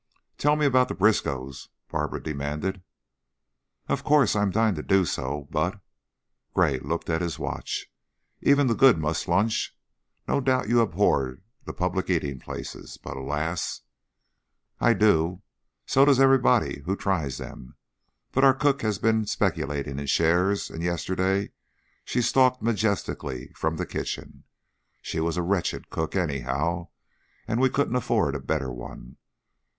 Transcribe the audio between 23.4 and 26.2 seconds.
from the kitchen. She was a wretched cook,